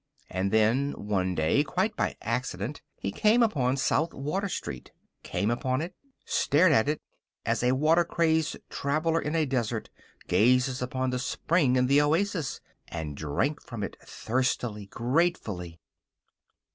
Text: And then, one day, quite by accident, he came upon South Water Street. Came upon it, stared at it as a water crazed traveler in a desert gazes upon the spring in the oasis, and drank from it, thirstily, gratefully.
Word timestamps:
And 0.31 0.49
then, 0.51 0.93
one 0.93 1.35
day, 1.35 1.63
quite 1.63 1.95
by 1.95 2.15
accident, 2.23 2.81
he 2.97 3.11
came 3.11 3.43
upon 3.43 3.77
South 3.77 4.15
Water 4.15 4.49
Street. 4.49 4.89
Came 5.21 5.51
upon 5.51 5.79
it, 5.79 5.93
stared 6.25 6.71
at 6.71 6.89
it 6.89 6.99
as 7.45 7.61
a 7.61 7.73
water 7.73 8.03
crazed 8.03 8.57
traveler 8.71 9.21
in 9.21 9.35
a 9.35 9.45
desert 9.45 9.91
gazes 10.27 10.81
upon 10.81 11.11
the 11.11 11.19
spring 11.19 11.75
in 11.75 11.85
the 11.85 12.01
oasis, 12.01 12.61
and 12.87 13.15
drank 13.15 13.61
from 13.61 13.83
it, 13.83 13.95
thirstily, 14.03 14.87
gratefully. 14.87 15.79